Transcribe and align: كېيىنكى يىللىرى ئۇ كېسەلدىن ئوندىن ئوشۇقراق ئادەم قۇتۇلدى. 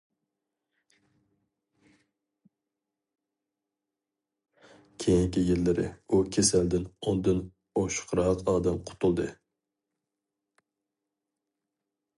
كېيىنكى 5.03 5.45
يىللىرى 5.51 5.85
ئۇ 6.07 6.21
كېسەلدىن 6.37 6.89
ئوندىن 7.07 7.45
ئوشۇقراق 7.83 8.43
ئادەم 8.55 8.83
قۇتۇلدى. 8.91 9.29